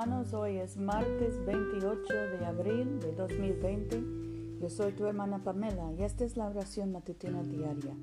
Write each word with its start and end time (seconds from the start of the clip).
Hermanos, 0.00 0.32
hoy 0.32 0.56
es 0.56 0.78
martes 0.78 1.44
28 1.44 2.14
de 2.38 2.46
abril 2.46 3.00
de 3.00 3.12
2020. 3.12 4.58
Yo 4.58 4.70
soy 4.70 4.92
tu 4.92 5.04
hermana 5.04 5.44
Pamela 5.44 5.92
y 5.92 6.04
esta 6.04 6.24
es 6.24 6.38
la 6.38 6.46
oración 6.46 6.90
matutina 6.90 7.42
diaria. 7.42 7.94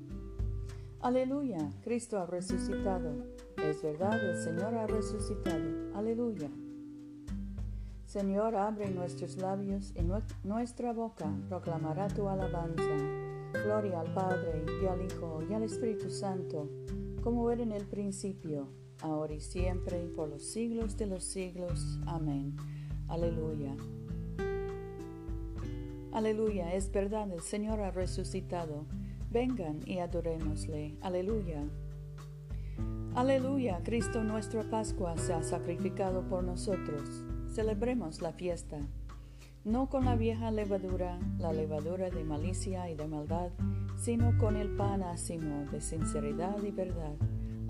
Aleluya, 1.00 1.58
Cristo 1.82 2.20
ha 2.20 2.26
resucitado. 2.26 3.24
Es 3.56 3.82
verdad, 3.82 4.14
el 4.30 4.40
Señor 4.40 4.76
ha 4.76 4.86
resucitado. 4.86 5.96
Aleluya. 5.96 6.48
Señor, 8.06 8.54
abre 8.54 8.88
nuestros 8.92 9.36
labios 9.36 9.92
y 9.96 10.46
nuestra 10.46 10.92
boca 10.92 11.26
proclamará 11.48 12.06
tu 12.06 12.28
alabanza. 12.28 12.96
Gloria 13.64 14.02
al 14.02 14.14
Padre 14.14 14.64
y 14.80 14.86
al 14.86 15.04
Hijo 15.04 15.42
y 15.50 15.52
al 15.52 15.64
Espíritu 15.64 16.10
Santo, 16.10 16.68
como 17.24 17.50
era 17.50 17.64
en 17.64 17.72
el 17.72 17.86
principio 17.86 18.68
ahora 19.00 19.34
y 19.34 19.40
siempre, 19.40 20.02
y 20.04 20.08
por 20.08 20.28
los 20.28 20.42
siglos 20.42 20.96
de 20.96 21.06
los 21.06 21.24
siglos. 21.24 21.98
Amén. 22.06 22.56
Aleluya. 23.08 23.74
Aleluya, 26.12 26.74
es 26.74 26.90
verdad, 26.90 27.30
el 27.30 27.42
Señor 27.42 27.80
ha 27.80 27.90
resucitado. 27.90 28.86
Vengan 29.30 29.80
y 29.86 29.98
adorémosle. 29.98 30.96
Aleluya. 31.02 31.64
Aleluya, 33.14 33.80
Cristo 33.84 34.22
nuestra 34.22 34.62
Pascua 34.70 35.16
se 35.16 35.32
ha 35.32 35.42
sacrificado 35.42 36.22
por 36.28 36.44
nosotros. 36.44 37.24
Celebremos 37.52 38.22
la 38.22 38.32
fiesta. 38.32 38.78
No 39.64 39.88
con 39.88 40.04
la 40.04 40.16
vieja 40.16 40.50
levadura, 40.50 41.18
la 41.38 41.52
levadura 41.52 42.10
de 42.10 42.24
malicia 42.24 42.88
y 42.88 42.94
de 42.94 43.06
maldad, 43.06 43.50
sino 43.96 44.38
con 44.38 44.56
el 44.56 44.76
pan 44.76 45.02
ácimo 45.02 45.66
de 45.70 45.80
sinceridad 45.80 46.62
y 46.62 46.70
verdad. 46.70 47.16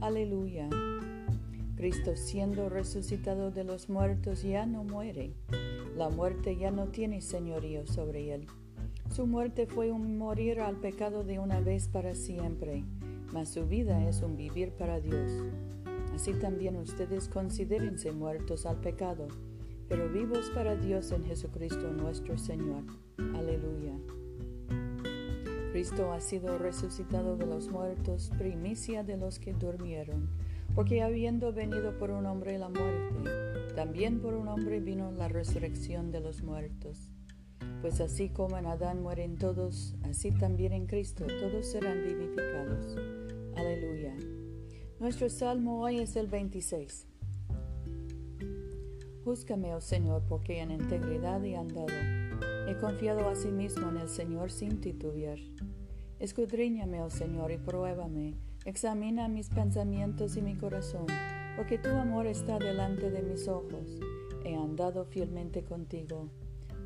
Aleluya. 0.00 0.68
Cristo 1.78 2.16
siendo 2.16 2.68
resucitado 2.68 3.52
de 3.52 3.62
los 3.62 3.88
muertos 3.88 4.42
ya 4.42 4.66
no 4.66 4.82
muere. 4.82 5.30
La 5.96 6.08
muerte 6.08 6.56
ya 6.56 6.72
no 6.72 6.88
tiene 6.88 7.20
señorío 7.20 7.86
sobre 7.86 8.34
él. 8.34 8.48
Su 9.14 9.28
muerte 9.28 9.68
fue 9.68 9.92
un 9.92 10.18
morir 10.18 10.58
al 10.58 10.80
pecado 10.80 11.22
de 11.22 11.38
una 11.38 11.60
vez 11.60 11.86
para 11.86 12.16
siempre, 12.16 12.82
mas 13.32 13.50
su 13.50 13.64
vida 13.64 14.08
es 14.08 14.22
un 14.22 14.36
vivir 14.36 14.72
para 14.72 14.98
Dios. 14.98 15.30
Así 16.12 16.32
también 16.32 16.74
ustedes 16.74 17.28
considérense 17.28 18.10
muertos 18.10 18.66
al 18.66 18.80
pecado, 18.80 19.28
pero 19.88 20.08
vivos 20.08 20.50
para 20.50 20.74
Dios 20.74 21.12
en 21.12 21.24
Jesucristo 21.26 21.92
nuestro 21.92 22.38
Señor. 22.38 22.82
Aleluya. 23.36 23.94
Cristo 25.70 26.12
ha 26.12 26.20
sido 26.20 26.58
resucitado 26.58 27.36
de 27.36 27.46
los 27.46 27.68
muertos, 27.68 28.32
primicia 28.36 29.04
de 29.04 29.16
los 29.16 29.38
que 29.38 29.52
durmieron 29.52 30.28
porque 30.78 31.02
habiendo 31.02 31.52
venido 31.52 31.98
por 31.98 32.12
un 32.12 32.24
hombre 32.26 32.56
la 32.56 32.68
muerte, 32.68 33.28
también 33.74 34.20
por 34.20 34.34
un 34.34 34.46
hombre 34.46 34.78
vino 34.78 35.10
la 35.10 35.26
resurrección 35.26 36.12
de 36.12 36.20
los 36.20 36.44
muertos. 36.44 37.10
Pues 37.80 38.00
así 38.00 38.28
como 38.28 38.58
en 38.58 38.66
Adán 38.66 39.02
mueren 39.02 39.38
todos, 39.38 39.96
así 40.04 40.30
también 40.30 40.72
en 40.72 40.86
Cristo 40.86 41.26
todos 41.40 41.66
serán 41.66 42.04
vivificados. 42.04 42.96
Aleluya. 43.56 44.14
Nuestro 45.00 45.28
salmo 45.28 45.80
hoy 45.80 45.98
es 45.98 46.14
el 46.14 46.28
26. 46.28 47.08
Júzgame, 49.24 49.74
oh 49.74 49.80
Señor, 49.80 50.22
porque 50.28 50.60
en 50.60 50.70
integridad 50.70 51.44
he 51.44 51.56
andado. 51.56 51.88
He 52.68 52.78
confiado 52.78 53.28
a 53.28 53.34
sí 53.34 53.48
mismo 53.48 53.88
en 53.88 53.96
el 53.96 54.08
Señor 54.08 54.52
sin 54.52 54.80
titubear. 54.80 55.40
Escudriñame, 56.20 57.02
oh 57.02 57.10
Señor, 57.10 57.50
y 57.50 57.58
pruébame 57.58 58.36
Examina 58.68 59.28
mis 59.28 59.48
pensamientos 59.48 60.36
y 60.36 60.42
mi 60.42 60.54
corazón, 60.54 61.06
porque 61.56 61.78
tu 61.78 61.88
amor 61.88 62.26
está 62.26 62.58
delante 62.58 63.10
de 63.10 63.22
mis 63.22 63.48
ojos. 63.48 63.98
He 64.44 64.54
andado 64.56 65.06
fielmente 65.06 65.64
contigo. 65.64 66.28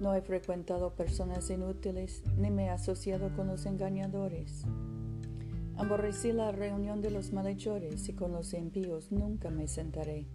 No 0.00 0.14
he 0.14 0.22
frecuentado 0.22 0.94
personas 0.94 1.50
inútiles, 1.50 2.22
ni 2.36 2.52
me 2.52 2.66
he 2.66 2.68
asociado 2.68 3.34
con 3.34 3.48
los 3.48 3.66
engañadores. 3.66 4.62
Aborrecí 5.76 6.30
la 6.30 6.52
reunión 6.52 7.02
de 7.02 7.10
los 7.10 7.32
malhechores 7.32 8.08
y 8.08 8.12
con 8.12 8.30
los 8.30 8.54
impíos 8.54 9.10
nunca 9.10 9.50
me 9.50 9.66
sentaré. 9.66 10.28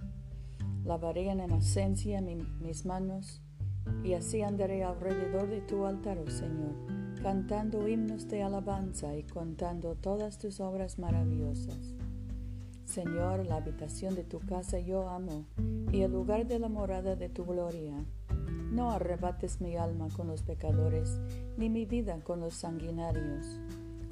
Lavaré 0.83 1.29
en 1.29 1.39
inocencia 1.39 2.19
mis 2.59 2.85
manos 2.85 3.41
y 4.03 4.13
así 4.13 4.41
andaré 4.41 4.83
alrededor 4.83 5.49
de 5.49 5.61
tu 5.61 5.85
altar, 5.85 6.17
oh 6.19 6.29
Señor 6.29 6.97
cantando 7.21 7.87
himnos 7.87 8.27
de 8.27 8.43
alabanza 8.43 9.15
y 9.17 9.23
contando 9.23 9.95
todas 9.95 10.37
tus 10.37 10.59
obras 10.59 10.99
maravillosas. 10.99 11.95
Señor, 12.85 13.45
la 13.45 13.57
habitación 13.57 14.15
de 14.15 14.23
tu 14.23 14.39
casa 14.39 14.79
yo 14.79 15.09
amo, 15.09 15.45
y 15.91 16.01
el 16.01 16.11
lugar 16.11 16.47
de 16.47 16.59
la 16.59 16.69
morada 16.69 17.15
de 17.15 17.27
tu 17.29 17.43
gloria. 17.43 17.93
No 18.71 18.91
arrebates 18.91 19.61
mi 19.61 19.75
alma 19.75 20.07
con 20.15 20.27
los 20.27 20.43
pecadores, 20.43 21.19
ni 21.57 21.69
mi 21.69 21.85
vida 21.85 22.19
con 22.23 22.39
los 22.39 22.53
sanguinarios, 22.53 23.59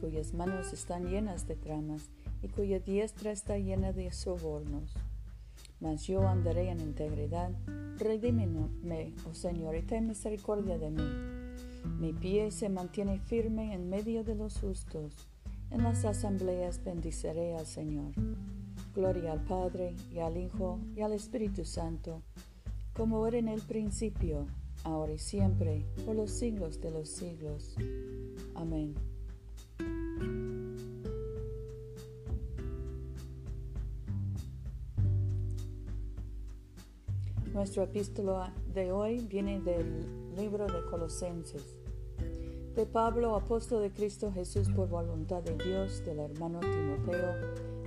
cuyas 0.01 0.33
manos 0.33 0.73
están 0.73 1.05
llenas 1.05 1.47
de 1.47 1.55
tramas, 1.55 2.09
y 2.41 2.49
cuya 2.49 2.79
diestra 2.79 3.31
está 3.31 3.57
llena 3.57 3.93
de 3.93 4.11
sobornos. 4.11 4.93
Yo 5.93 6.27
andaré 6.27 6.69
en 6.69 6.79
integridad, 6.79 7.51
redímeme, 7.97 9.13
oh 9.29 9.33
Señor, 9.33 9.75
y 9.75 9.83
ten 9.83 10.07
misericordia 10.07 10.77
de 10.77 10.89
mí 10.89 11.45
mi 11.99 12.11
pie 12.11 12.51
se 12.51 12.67
mantiene 12.67 13.19
firme 13.19 13.73
en 13.73 13.89
medio 13.89 14.23
de 14.23 14.35
los 14.35 14.59
justos. 14.59 15.13
En 15.71 15.83
las 15.83 16.03
asambleas 16.03 16.83
bendiceré 16.83 17.55
al 17.55 17.65
Señor. 17.65 18.11
Gloria 18.93 19.31
al 19.31 19.43
Padre 19.43 19.95
y 20.11 20.19
al 20.19 20.37
Hijo 20.37 20.79
y 20.95 21.01
al 21.01 21.13
Espíritu 21.13 21.63
Santo, 21.63 22.21
como 22.93 23.25
era 23.27 23.37
en 23.37 23.47
el 23.47 23.61
principio, 23.61 24.45
ahora 24.83 25.13
y 25.13 25.19
siempre, 25.19 25.85
por 26.05 26.15
los 26.15 26.31
siglos 26.31 26.81
de 26.81 26.91
los 26.91 27.09
siglos. 27.09 27.75
Amén. 28.55 28.95
Nuestro 37.55 37.83
epístola 37.83 38.53
de 38.73 38.91
hoy 38.91 39.25
viene 39.29 39.61
del 39.61 40.35
libro 40.35 40.65
de 40.65 40.83
Colosenses. 40.91 41.77
De 42.75 42.85
Pablo, 42.85 43.33
apóstol 43.33 43.81
de 43.81 43.91
Cristo 43.91 44.29
Jesús 44.29 44.67
por 44.67 44.89
voluntad 44.89 45.41
de 45.41 45.55
Dios, 45.63 46.03
del 46.03 46.19
hermano 46.19 46.59
Timoteo, 46.59 47.33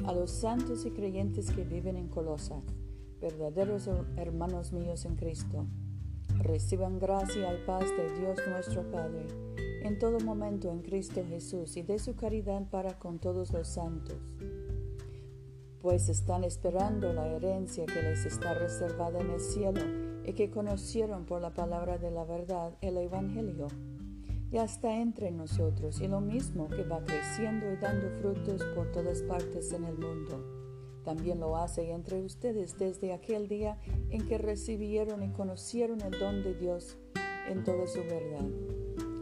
a 0.07 0.15
los 0.15 0.31
santos 0.31 0.87
y 0.87 0.91
creyentes 0.91 1.51
que 1.51 1.65
viven 1.65 1.97
en 1.97 2.09
Colosas, 2.09 2.63
verdaderos 3.21 3.91
hermanos 4.17 4.73
míos 4.73 5.05
en 5.05 5.17
Cristo. 5.17 5.67
Reciban 6.39 6.99
gracia 6.99 7.53
y 7.53 7.67
paz 7.67 7.85
de 7.95 8.21
Dios 8.21 8.39
nuestro 8.49 8.91
Padre, 8.91 9.27
en 9.83 9.99
todo 9.99 10.19
momento 10.21 10.71
en 10.71 10.81
Cristo 10.81 11.23
Jesús, 11.29 11.77
y 11.77 11.83
de 11.83 11.99
su 11.99 12.17
caridad 12.17 12.63
para 12.71 12.99
con 12.99 13.19
todos 13.19 13.53
los 13.53 13.69
santos 13.69 14.17
pues 15.81 16.09
están 16.09 16.45
esperando 16.45 17.13
la 17.13 17.27
herencia 17.29 17.87
que 17.87 18.03
les 18.03 18.25
está 18.27 18.55
reservada 18.55 19.21
en 19.21 19.31
el 19.31 19.41
cielo 19.41 19.81
y 20.25 20.33
que 20.33 20.51
conocieron 20.51 21.25
por 21.25 21.41
la 21.41 21.55
palabra 21.55 21.99
de 21.99 22.11
la 22.11 22.25
verdad 22.25 22.77
el 22.81 22.97
Evangelio. 22.99 23.69
Ya 24.51 24.65
está 24.65 24.97
entre 24.97 25.31
nosotros 25.31 26.01
y 26.01 26.09
lo 26.09 26.21
mismo 26.21 26.69
que 26.69 26.83
va 26.83 27.05
creciendo 27.05 27.71
y 27.71 27.77
dando 27.77 28.11
frutos 28.21 28.65
por 28.75 28.91
todas 28.91 29.23
partes 29.23 29.73
en 29.73 29.85
el 29.85 29.97
mundo. 29.97 30.43
También 31.05 31.39
lo 31.39 31.57
hace 31.57 31.91
entre 31.91 32.23
ustedes 32.23 32.77
desde 32.77 33.13
aquel 33.13 33.49
día 33.49 33.79
en 34.11 34.27
que 34.27 34.39
recibieron 34.39 35.23
y 35.23 35.31
conocieron 35.31 36.01
el 36.01 36.19
don 36.19 36.43
de 36.43 36.55
Dios 36.55 36.99
en 37.49 37.63
toda 37.63 37.87
su 37.87 38.01
verdad. 38.01 38.47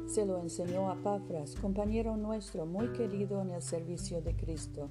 Se 0.07 0.25
lo 0.25 0.39
enseñó 0.39 0.91
a 0.91 0.95
Pafras, 1.03 1.55
compañero 1.57 2.17
nuestro 2.17 2.65
muy 2.65 2.93
querido 2.93 3.43
en 3.43 3.51
el 3.51 3.63
servicio 3.63 4.23
de 4.23 4.35
Cristo 4.37 4.91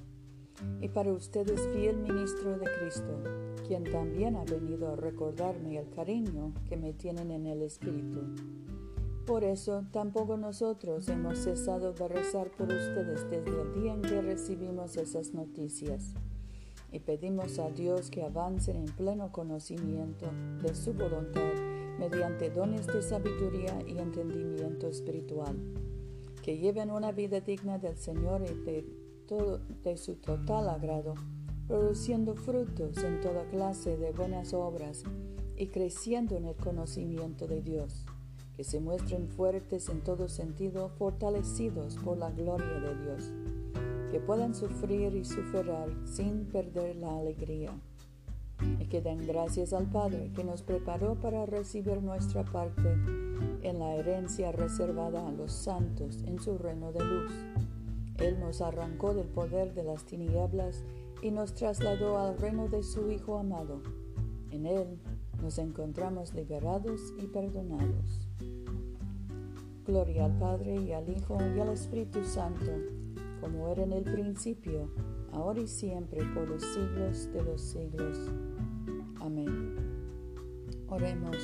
y 0.80 0.88
para 0.88 1.12
ustedes 1.12 1.60
fiel 1.74 1.98
ministro 1.98 2.58
de 2.58 2.66
Cristo, 2.78 3.22
quien 3.66 3.84
también 3.84 4.36
ha 4.36 4.44
venido 4.44 4.88
a 4.92 4.96
recordarme 4.96 5.78
el 5.78 5.90
cariño 5.90 6.52
que 6.68 6.76
me 6.76 6.92
tienen 6.92 7.30
en 7.30 7.46
el 7.46 7.62
Espíritu. 7.62 8.20
Por 9.26 9.42
eso 9.42 9.84
tampoco 9.90 10.36
nosotros 10.36 11.08
hemos 11.08 11.38
cesado 11.38 11.92
de 11.92 12.08
rezar 12.08 12.50
por 12.52 12.68
ustedes 12.68 13.28
desde 13.28 13.60
el 13.60 13.74
día 13.74 13.92
en 13.94 14.02
que 14.02 14.22
recibimos 14.22 14.96
esas 14.96 15.34
noticias 15.34 16.14
y 16.92 17.00
pedimos 17.00 17.58
a 17.58 17.70
Dios 17.70 18.10
que 18.10 18.22
avancen 18.22 18.76
en 18.76 18.86
pleno 18.86 19.32
conocimiento 19.32 20.30
de 20.62 20.74
su 20.74 20.92
voluntad 20.92 21.52
mediante 21.98 22.50
dones 22.50 22.86
de 22.86 23.02
sabiduría 23.02 23.76
y 23.86 23.98
entendimiento 23.98 24.86
espiritual, 24.86 25.56
que 26.42 26.58
lleven 26.58 26.90
una 26.90 27.10
vida 27.10 27.40
digna 27.40 27.78
del 27.78 27.96
Señor 27.96 28.42
y 28.42 28.54
de 28.64 29.05
de 29.26 29.96
su 29.96 30.14
total 30.14 30.68
agrado, 30.68 31.14
produciendo 31.66 32.36
frutos 32.36 32.96
en 32.98 33.20
toda 33.20 33.44
clase 33.48 33.96
de 33.96 34.12
buenas 34.12 34.54
obras 34.54 35.02
y 35.56 35.66
creciendo 35.66 36.36
en 36.36 36.44
el 36.44 36.54
conocimiento 36.54 37.48
de 37.48 37.60
Dios, 37.60 38.04
que 38.56 38.62
se 38.62 38.78
muestren 38.78 39.28
fuertes 39.28 39.88
en 39.88 40.02
todo 40.02 40.28
sentido, 40.28 40.90
fortalecidos 40.90 41.96
por 41.96 42.18
la 42.18 42.30
gloria 42.30 42.78
de 42.78 43.02
Dios, 43.02 43.32
que 44.12 44.20
puedan 44.20 44.54
sufrir 44.54 45.16
y 45.16 45.24
sufrir 45.24 45.72
sin 46.04 46.44
perder 46.44 46.94
la 46.94 47.18
alegría, 47.18 47.72
y 48.78 48.86
que 48.86 49.00
den 49.00 49.26
gracias 49.26 49.72
al 49.72 49.86
Padre 49.90 50.30
que 50.36 50.44
nos 50.44 50.62
preparó 50.62 51.16
para 51.16 51.46
recibir 51.46 52.00
nuestra 52.00 52.44
parte 52.44 52.92
en 53.62 53.78
la 53.80 53.96
herencia 53.96 54.52
reservada 54.52 55.26
a 55.26 55.32
los 55.32 55.50
santos 55.50 56.22
en 56.26 56.40
su 56.40 56.56
reino 56.58 56.92
de 56.92 57.04
luz. 57.04 57.32
Él 58.18 58.40
nos 58.40 58.60
arrancó 58.60 59.14
del 59.14 59.28
poder 59.28 59.74
de 59.74 59.84
las 59.84 60.04
tinieblas 60.04 60.84
y 61.22 61.30
nos 61.30 61.54
trasladó 61.54 62.18
al 62.18 62.38
reino 62.38 62.68
de 62.68 62.82
su 62.82 63.10
Hijo 63.10 63.38
amado. 63.38 63.82
En 64.50 64.66
Él 64.66 64.98
nos 65.42 65.58
encontramos 65.58 66.34
liberados 66.34 67.12
y 67.18 67.26
perdonados. 67.26 68.26
Gloria 69.84 70.24
al 70.24 70.38
Padre 70.38 70.76
y 70.80 70.92
al 70.92 71.08
Hijo 71.08 71.38
y 71.54 71.60
al 71.60 71.68
Espíritu 71.68 72.24
Santo, 72.24 72.72
como 73.40 73.68
era 73.68 73.84
en 73.84 73.92
el 73.92 74.02
principio, 74.02 74.90
ahora 75.32 75.60
y 75.60 75.68
siempre, 75.68 76.24
por 76.34 76.48
los 76.48 76.62
siglos 76.62 77.32
de 77.32 77.42
los 77.42 77.60
siglos. 77.60 78.18
Amén. 79.20 79.76
Oremos. 80.88 81.36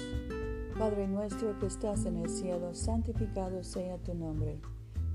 Padre 0.78 1.06
nuestro 1.06 1.58
que 1.58 1.66
estás 1.66 2.06
en 2.06 2.16
el 2.16 2.28
cielo, 2.28 2.74
santificado 2.74 3.62
sea 3.62 3.98
tu 3.98 4.14
nombre. 4.14 4.58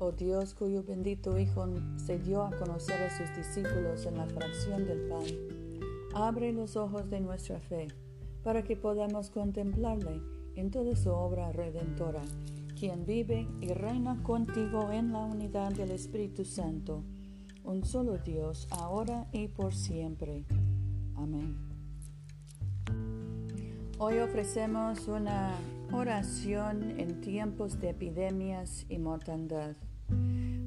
Oh 0.00 0.12
Dios, 0.12 0.54
cuyo 0.54 0.84
bendito 0.84 1.36
Hijo 1.40 1.66
se 1.96 2.20
dio 2.20 2.44
a 2.44 2.56
conocer 2.56 3.02
a 3.02 3.10
sus 3.10 3.34
discípulos 3.36 4.06
en 4.06 4.16
la 4.16 4.26
fracción 4.26 4.86
del 4.86 5.08
pan, 5.08 5.24
abre 6.14 6.52
los 6.52 6.76
ojos 6.76 7.10
de 7.10 7.18
nuestra 7.18 7.58
fe 7.58 7.88
para 8.44 8.62
que 8.62 8.76
podamos 8.76 9.30
contemplarle 9.30 10.22
en 10.54 10.70
toda 10.70 10.94
su 10.94 11.10
obra 11.10 11.50
redentora, 11.50 12.22
quien 12.78 13.06
vive 13.06 13.48
y 13.60 13.72
reina 13.72 14.22
contigo 14.22 14.92
en 14.92 15.12
la 15.12 15.18
unidad 15.24 15.72
del 15.72 15.90
Espíritu 15.90 16.44
Santo, 16.44 17.02
un 17.64 17.84
solo 17.84 18.18
Dios, 18.18 18.68
ahora 18.70 19.26
y 19.32 19.48
por 19.48 19.74
siempre. 19.74 20.44
Amén. 21.16 21.56
Hoy 23.98 24.18
ofrecemos 24.20 25.08
una 25.08 25.56
oración 25.90 27.00
en 27.00 27.20
tiempos 27.20 27.80
de 27.80 27.90
epidemias 27.90 28.86
y 28.88 28.98
mortandad. 28.98 29.74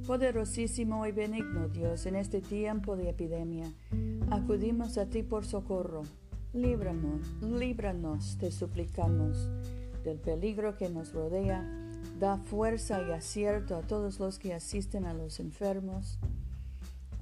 Poderosísimo 0.06 1.06
y 1.06 1.12
benigno 1.12 1.70
Dios, 1.70 2.08
en 2.08 2.16
este 2.16 2.42
tiempo 2.42 2.98
de 2.98 3.10
epidemia, 3.10 3.72
acudimos 4.32 4.98
a 4.98 5.06
ti 5.06 5.22
por 5.22 5.46
socorro. 5.46 6.02
Líbranos, 6.54 7.22
líbranos, 7.44 8.38
te 8.40 8.52
suplicamos, 8.52 9.48
del 10.04 10.18
peligro 10.18 10.76
que 10.76 10.90
nos 10.90 11.14
rodea. 11.14 11.64
Da 12.20 12.38
fuerza 12.38 13.00
y 13.08 13.12
acierto 13.12 13.76
a 13.76 13.82
todos 13.82 14.20
los 14.20 14.40
que 14.40 14.56
asisten 14.56 15.06
a 15.06 15.14
los 15.14 15.40
enfermos. 15.40 16.18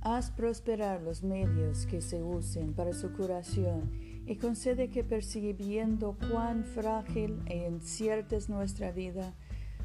Haz 0.02 0.32
prosperar 0.32 1.02
los 1.02 1.22
medios 1.22 1.86
que 1.86 2.02
se 2.02 2.24
usen 2.24 2.74
para 2.74 2.94
su 2.94 3.12
curación 3.12 3.92
y 4.26 4.38
concede 4.38 4.90
que 4.90 5.04
percibiendo 5.04 6.16
cuán 6.32 6.64
frágil 6.64 7.42
e 7.46 7.68
incierta 7.68 8.38
es 8.38 8.48
nuestra 8.48 8.92
vida, 8.94 9.34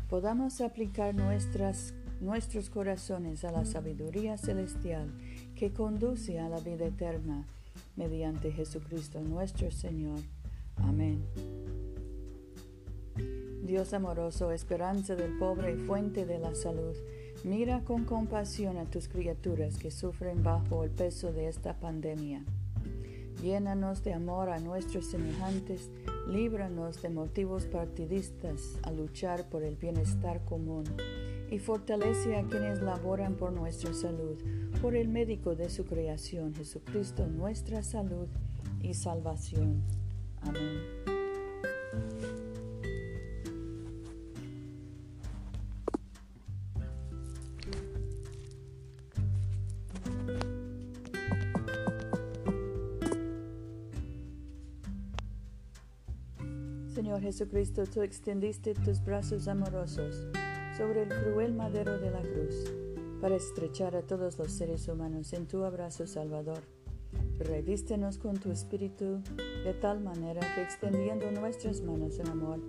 podamos 0.09 0.61
aplicar 0.61 1.15
nuestras 1.15 1.93
nuestros 2.25 2.71
corazones 2.71 3.45
a 3.45 3.53
la 3.53 3.67
sabiduría 3.67 4.39
celestial 4.39 5.13
que 5.55 5.73
conduce 5.73 6.41
a 6.41 6.49
la 6.49 6.59
vida 6.59 6.87
eterna 6.87 7.47
mediante 7.97 8.51
Jesucristo 8.51 9.21
nuestro 9.21 9.71
Señor. 9.71 10.19
Amén. 10.77 11.23
Dios 13.63 13.93
amoroso, 13.93 14.51
esperanza 14.53 15.17
del 15.17 15.39
pobre 15.39 15.73
y 15.73 15.77
fuente 15.77 16.27
de 16.27 16.39
la 16.39 16.55
salud, 16.55 16.97
mira 17.45 17.81
con 17.81 18.05
compasión 18.05 18.79
a 18.79 18.85
tus 18.87 19.09
criaturas 19.09 19.79
que 19.79 19.91
sufren 19.91 20.43
bajo 20.43 20.85
el 20.85 20.91
peso 20.91 21.33
de 21.33 21.49
esta 21.49 21.79
pandemia. 21.79 22.43
Llénanos 23.43 24.03
de 24.03 24.15
amor 24.15 24.49
a 24.49 24.59
nuestros 24.61 25.07
semejantes, 25.07 25.91
líbranos 26.27 27.03
de 27.03 27.11
motivos 27.11 27.67
partidistas 27.67 28.79
a 28.83 28.91
luchar 28.91 29.49
por 29.51 29.63
el 29.63 29.77
bienestar 29.77 30.43
común 30.45 30.85
y 31.55 31.59
fortalece 31.61 32.35
a 32.35 32.43
quienes 32.43 32.83
laboran 32.83 33.37
por 33.37 33.53
nuestra 33.53 33.95
salud, 33.95 34.37
por 34.83 34.97
el 34.97 35.09
médico 35.09 35.55
de 35.55 35.71
su 35.71 35.85
creación, 35.85 36.53
Jesucristo, 36.53 37.29
nuestra 37.29 37.85
salud 37.85 38.27
y 38.83 38.93
salvación. 38.93 39.85
Amén. 40.41 40.83
Señor 56.93 57.21
Jesucristo, 57.21 57.85
tú 57.87 58.03
extendiste 58.03 58.75
tus 58.75 59.05
brazos 59.05 59.47
amorosos 59.47 60.27
sobre 60.77 61.03
el 61.03 61.09
cruel 61.09 61.55
madero 61.55 61.99
de 61.99 62.11
la 62.11 62.21
cruz, 62.21 62.73
para 63.21 63.37
estrechar 63.37 63.95
a 63.95 64.03
todos 64.03 64.39
los 64.39 64.51
seres 64.53 64.89
humanos 64.89 65.33
en 65.33 65.47
tu 65.47 65.65
abrazo 65.65 66.07
salvador. 66.07 66.63
Revístenos 67.39 68.19
con 68.19 68.37
tu 68.37 68.51
espíritu 68.51 69.21
de 69.65 69.75
tal 69.75 70.01
manera 70.01 70.41
que 70.55 70.63
extendiendo 70.63 71.31
nuestras 71.31 71.81
manos 71.81 72.19
en 72.19 72.29
amor, 72.29 72.61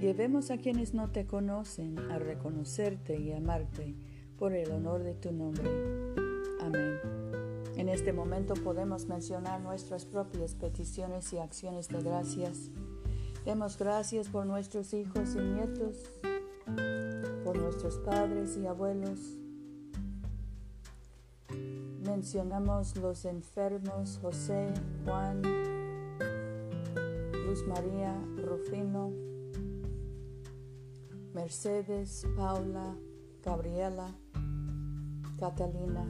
llevemos 0.00 0.50
a 0.50 0.56
quienes 0.56 0.94
no 0.94 1.10
te 1.10 1.26
conocen 1.26 1.98
a 2.10 2.18
reconocerte 2.18 3.20
y 3.20 3.32
amarte 3.32 3.94
por 4.38 4.54
el 4.54 4.70
honor 4.70 5.02
de 5.02 5.14
tu 5.14 5.32
nombre. 5.32 5.68
Amén. 6.60 6.98
En 7.76 7.88
este 7.88 8.12
momento 8.12 8.54
podemos 8.54 9.06
mencionar 9.06 9.60
nuestras 9.60 10.06
propias 10.06 10.54
peticiones 10.54 11.32
y 11.32 11.38
acciones 11.38 11.88
de 11.88 12.02
gracias. 12.02 12.70
Demos 13.44 13.76
gracias 13.76 14.28
por 14.28 14.46
nuestros 14.46 14.94
hijos 14.94 15.34
y 15.34 15.40
nietos 15.40 16.10
nuestros 17.58 17.98
padres 17.98 18.56
y 18.56 18.66
abuelos. 18.66 19.18
Mencionamos 22.04 22.96
los 22.96 23.24
enfermos 23.24 24.18
José, 24.20 24.72
Juan, 25.04 25.42
Luz 27.46 27.66
María, 27.66 28.14
Rufino, 28.36 29.12
Mercedes, 31.32 32.26
Paula, 32.36 32.96
Gabriela, 33.42 34.14
Catalina. 35.38 36.06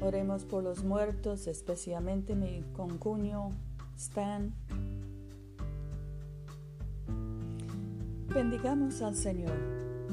Oremos 0.00 0.44
por 0.44 0.62
los 0.62 0.84
muertos, 0.84 1.46
especialmente 1.46 2.34
mi 2.34 2.62
concuño 2.72 3.50
Stan, 3.96 4.54
Bendigamos 8.38 9.02
al 9.02 9.16
Señor. 9.16 9.58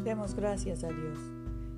Demos 0.03 0.33
gracias 0.33 0.83
a 0.83 0.87
Dios. 0.87 1.19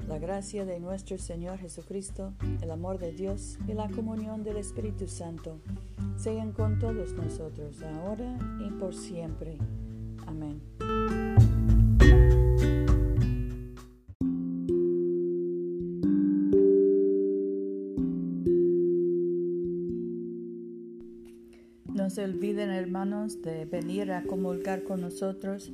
La 0.08 0.18
gracia 0.18 0.64
de 0.64 0.80
nuestro 0.80 1.18
Señor 1.18 1.58
Jesucristo, 1.58 2.36
el 2.62 2.72
amor 2.72 3.00
de 3.00 3.12
Dios 3.12 3.60
y 3.68 3.74
la 3.74 3.90
comunión 3.90 4.46
del 4.46 4.56
Espíritu 4.56 5.10
Santo 5.10 5.60
sean 6.16 6.54
con 6.54 6.80
todos 6.80 7.12
nosotros, 7.12 7.84
ahora 7.84 8.40
y 8.66 8.70
por 8.80 8.96
siempre. 8.96 9.58
Amén. 10.26 10.62
No 21.94 22.10
se 22.10 22.24
olviden, 22.24 22.70
hermanos, 22.70 23.42
de 23.42 23.66
venir 23.66 24.14
a 24.14 24.24
comulgar 24.24 24.84
con 24.84 25.02
nosotros 25.02 25.74